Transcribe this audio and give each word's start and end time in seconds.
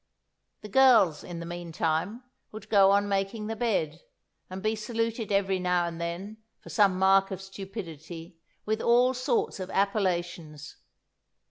The 0.61 0.67
girls, 0.67 1.23
in 1.23 1.39
the 1.39 1.45
meantime, 1.45 2.23
would 2.51 2.69
go 2.69 2.89
on 2.89 3.07
making 3.07 3.45
the 3.45 3.55
bed, 3.55 4.01
and 4.49 4.63
be 4.63 4.75
saluted 4.75 5.31
every 5.31 5.59
now 5.59 5.85
and 5.85 6.01
then, 6.01 6.37
for 6.59 6.69
some 6.71 6.97
mark 6.97 7.29
of 7.29 7.39
stupidity, 7.39 8.39
with 8.65 8.81
all 8.81 9.13
sorts 9.13 9.59
of 9.59 9.69
appellations. 9.69 10.77